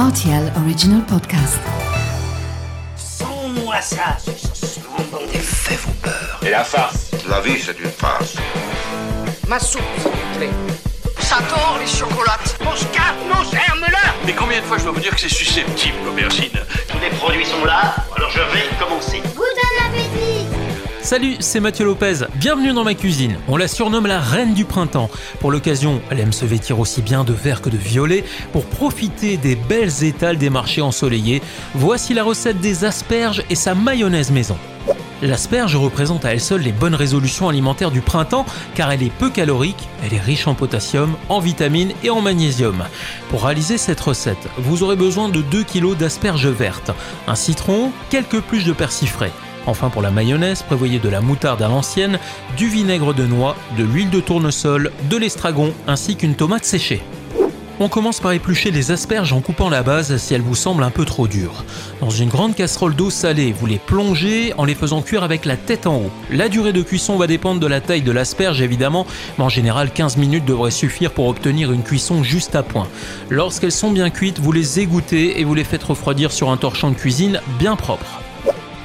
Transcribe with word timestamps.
RTL 0.00 0.50
Original 0.64 1.04
Podcast. 1.04 1.60
Sans-moi 2.96 3.82
ça. 3.82 4.16
Les 5.30 5.38
faits 5.38 5.78
vous 5.80 5.92
peur. 6.00 6.40
Et 6.42 6.48
la 6.48 6.64
farce 6.64 7.10
La 7.28 7.42
vie, 7.42 7.60
c'est 7.60 7.78
une 7.78 7.90
farce. 7.90 8.36
Ma 9.46 9.60
soupe, 9.60 9.82
s'il 9.98 10.10
vous 10.10 10.38
plaît. 10.38 10.50
Ça 11.18 11.36
tord 11.50 11.76
les 11.78 11.86
chocolates. 11.86 12.56
Mon 12.64 12.74
scarpe, 12.76 13.18
mon 13.28 13.42
germe-là 13.50 14.14
Mais 14.24 14.32
combien 14.32 14.60
de 14.60 14.64
fois 14.64 14.78
je 14.78 14.84
dois 14.84 14.92
vous 14.92 15.00
dire 15.00 15.14
que 15.14 15.20
c'est 15.20 15.28
susceptible, 15.28 15.98
l'aubergine? 16.06 16.58
Salut, 21.10 21.38
c'est 21.40 21.58
Mathieu 21.58 21.86
Lopez. 21.86 22.18
Bienvenue 22.36 22.72
dans 22.72 22.84
ma 22.84 22.94
cuisine. 22.94 23.34
On 23.48 23.56
la 23.56 23.66
surnomme 23.66 24.06
la 24.06 24.20
reine 24.20 24.54
du 24.54 24.64
printemps. 24.64 25.10
Pour 25.40 25.50
l'occasion, 25.50 26.00
elle 26.08 26.20
aime 26.20 26.32
se 26.32 26.44
vêtir 26.44 26.78
aussi 26.78 27.02
bien 27.02 27.24
de 27.24 27.32
vert 27.32 27.62
que 27.62 27.68
de 27.68 27.76
violet 27.76 28.22
pour 28.52 28.64
profiter 28.64 29.36
des 29.36 29.56
belles 29.56 30.04
étals 30.04 30.38
des 30.38 30.50
marchés 30.50 30.82
ensoleillés. 30.82 31.42
Voici 31.74 32.14
la 32.14 32.22
recette 32.22 32.60
des 32.60 32.84
asperges 32.84 33.42
et 33.50 33.56
sa 33.56 33.74
mayonnaise 33.74 34.30
maison. 34.30 34.56
L'asperge 35.20 35.74
représente 35.74 36.24
à 36.24 36.32
elle 36.32 36.40
seule 36.40 36.60
les 36.60 36.70
bonnes 36.70 36.94
résolutions 36.94 37.48
alimentaires 37.48 37.90
du 37.90 38.02
printemps 38.02 38.46
car 38.76 38.92
elle 38.92 39.02
est 39.02 39.10
peu 39.10 39.30
calorique, 39.30 39.88
elle 40.04 40.14
est 40.14 40.20
riche 40.20 40.46
en 40.46 40.54
potassium, 40.54 41.16
en 41.28 41.40
vitamines 41.40 41.90
et 42.04 42.10
en 42.10 42.20
magnésium. 42.20 42.84
Pour 43.30 43.46
réaliser 43.46 43.78
cette 43.78 44.00
recette, 44.00 44.48
vous 44.58 44.84
aurez 44.84 44.94
besoin 44.94 45.28
de 45.28 45.42
2 45.42 45.64
kg 45.64 45.96
d'asperges 45.96 46.46
vertes, 46.46 46.92
un 47.26 47.34
citron, 47.34 47.90
quelques 48.10 48.40
pluches 48.42 48.64
de 48.64 48.72
persil 48.72 49.08
frais. 49.08 49.32
Enfin 49.66 49.90
pour 49.90 50.02
la 50.02 50.10
mayonnaise, 50.10 50.62
prévoyez 50.62 50.98
de 50.98 51.08
la 51.08 51.20
moutarde 51.20 51.62
à 51.62 51.68
l'ancienne, 51.68 52.18
du 52.56 52.68
vinaigre 52.68 53.14
de 53.14 53.26
noix, 53.26 53.56
de 53.78 53.84
l'huile 53.84 54.10
de 54.10 54.20
tournesol, 54.20 54.90
de 55.08 55.16
l'estragon 55.16 55.72
ainsi 55.86 56.16
qu'une 56.16 56.34
tomate 56.34 56.64
séchée. 56.64 57.02
On 57.82 57.88
commence 57.88 58.20
par 58.20 58.32
éplucher 58.32 58.70
les 58.70 58.90
asperges 58.90 59.32
en 59.32 59.40
coupant 59.40 59.70
la 59.70 59.82
base 59.82 60.14
si 60.18 60.34
elles 60.34 60.42
vous 60.42 60.54
semblent 60.54 60.82
un 60.82 60.90
peu 60.90 61.06
trop 61.06 61.26
dures. 61.26 61.64
Dans 62.02 62.10
une 62.10 62.28
grande 62.28 62.54
casserole 62.54 62.94
d'eau 62.94 63.08
salée, 63.08 63.54
vous 63.58 63.64
les 63.64 63.78
plongez 63.78 64.52
en 64.58 64.66
les 64.66 64.74
faisant 64.74 65.00
cuire 65.00 65.22
avec 65.22 65.46
la 65.46 65.56
tête 65.56 65.86
en 65.86 65.96
haut. 65.96 66.10
La 66.30 66.50
durée 66.50 66.74
de 66.74 66.82
cuisson 66.82 67.16
va 67.16 67.26
dépendre 67.26 67.58
de 67.58 67.66
la 67.66 67.80
taille 67.80 68.02
de 68.02 68.12
l'asperge 68.12 68.60
évidemment, 68.60 69.06
mais 69.38 69.44
en 69.44 69.48
général 69.48 69.92
15 69.92 70.18
minutes 70.18 70.44
devraient 70.44 70.70
suffire 70.70 71.10
pour 71.10 71.26
obtenir 71.28 71.72
une 71.72 71.82
cuisson 71.82 72.22
juste 72.22 72.54
à 72.54 72.62
point. 72.62 72.86
Lorsqu'elles 73.30 73.72
sont 73.72 73.90
bien 73.90 74.10
cuites, 74.10 74.40
vous 74.40 74.52
les 74.52 74.80
égouttez 74.80 75.40
et 75.40 75.44
vous 75.44 75.54
les 75.54 75.64
faites 75.64 75.84
refroidir 75.84 76.32
sur 76.32 76.50
un 76.50 76.58
torchon 76.58 76.90
de 76.90 76.96
cuisine 76.96 77.40
bien 77.58 77.76
propre. 77.76 78.20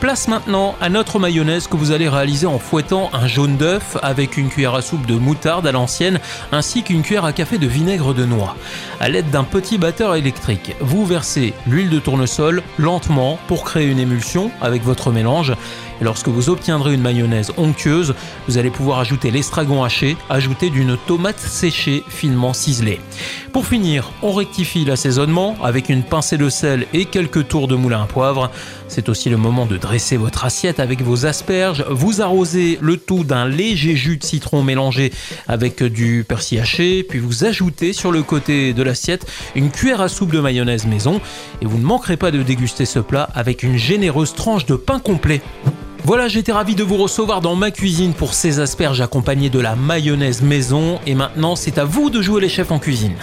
Place 0.00 0.28
maintenant 0.28 0.76
à 0.80 0.90
notre 0.90 1.18
mayonnaise 1.18 1.66
que 1.66 1.76
vous 1.76 1.90
allez 1.90 2.08
réaliser 2.08 2.46
en 2.46 2.60
fouettant 2.60 3.10
un 3.12 3.26
jaune 3.26 3.56
d'œuf 3.56 3.96
avec 4.00 4.36
une 4.36 4.48
cuillère 4.48 4.76
à 4.76 4.80
soupe 4.80 5.06
de 5.06 5.14
moutarde 5.14 5.66
à 5.66 5.72
l'ancienne 5.72 6.20
ainsi 6.52 6.84
qu'une 6.84 7.02
cuillère 7.02 7.24
à 7.24 7.32
café 7.32 7.58
de 7.58 7.66
vinaigre 7.66 8.14
de 8.14 8.24
noix. 8.24 8.54
À 9.00 9.08
l'aide 9.08 9.30
d'un 9.30 9.42
petit 9.42 9.76
batteur 9.76 10.14
électrique, 10.14 10.76
vous 10.78 11.04
versez 11.04 11.52
l'huile 11.66 11.90
de 11.90 11.98
tournesol 11.98 12.62
lentement 12.78 13.40
pour 13.48 13.64
créer 13.64 13.88
une 13.88 13.98
émulsion 13.98 14.52
avec 14.60 14.84
votre 14.84 15.10
mélange. 15.10 15.54
Lorsque 16.00 16.28
vous 16.28 16.48
obtiendrez 16.48 16.94
une 16.94 17.00
mayonnaise 17.00 17.52
onctueuse, 17.56 18.14
vous 18.46 18.56
allez 18.56 18.70
pouvoir 18.70 19.00
ajouter 19.00 19.32
l'estragon 19.32 19.82
haché, 19.82 20.16
ajouter 20.30 20.70
d'une 20.70 20.96
tomate 20.96 21.40
séchée 21.40 22.04
finement 22.08 22.52
ciselée. 22.52 23.00
Pour 23.52 23.66
finir, 23.66 24.12
on 24.22 24.32
rectifie 24.32 24.84
l'assaisonnement 24.84 25.56
avec 25.62 25.88
une 25.88 26.04
pincée 26.04 26.38
de 26.38 26.48
sel 26.48 26.86
et 26.92 27.06
quelques 27.06 27.48
tours 27.48 27.66
de 27.66 27.74
moulin 27.74 28.02
à 28.02 28.06
poivre. 28.06 28.50
C'est 28.86 29.08
aussi 29.08 29.28
le 29.28 29.36
moment 29.36 29.66
de 29.66 29.76
dresser 29.88 30.18
votre 30.18 30.44
assiette 30.44 30.80
avec 30.80 31.00
vos 31.00 31.24
asperges. 31.24 31.82
Vous 31.88 32.20
arrosez 32.20 32.78
le 32.82 32.98
tout 32.98 33.24
d'un 33.24 33.48
léger 33.48 33.96
jus 33.96 34.18
de 34.18 34.22
citron 34.22 34.62
mélangé 34.62 35.14
avec 35.46 35.82
du 35.82 36.26
persil 36.28 36.60
haché, 36.60 37.02
puis 37.02 37.18
vous 37.18 37.44
ajoutez 37.44 37.94
sur 37.94 38.12
le 38.12 38.22
côté 38.22 38.74
de 38.74 38.82
l'assiette 38.82 39.24
une 39.54 39.70
cuillère 39.70 40.02
à 40.02 40.10
soupe 40.10 40.30
de 40.30 40.40
mayonnaise 40.40 40.84
maison 40.84 41.22
et 41.62 41.64
vous 41.64 41.78
ne 41.78 41.84
manquerez 41.84 42.18
pas 42.18 42.30
de 42.30 42.42
déguster 42.42 42.84
ce 42.84 42.98
plat 42.98 43.30
avec 43.34 43.62
une 43.62 43.78
généreuse 43.78 44.34
tranche 44.34 44.66
de 44.66 44.74
pain 44.74 44.98
complet. 44.98 45.40
Voilà, 46.04 46.28
j'étais 46.28 46.52
ravi 46.52 46.74
de 46.74 46.84
vous 46.84 46.98
recevoir 46.98 47.40
dans 47.40 47.56
ma 47.56 47.70
cuisine 47.70 48.12
pour 48.12 48.34
ces 48.34 48.60
asperges 48.60 49.00
accompagnées 49.00 49.48
de 49.48 49.58
la 49.58 49.74
mayonnaise 49.74 50.42
maison 50.42 51.00
et 51.06 51.14
maintenant 51.14 51.56
c'est 51.56 51.78
à 51.78 51.86
vous 51.86 52.10
de 52.10 52.20
jouer 52.20 52.42
les 52.42 52.50
chefs 52.50 52.72
en 52.72 52.78
cuisine. 52.78 53.14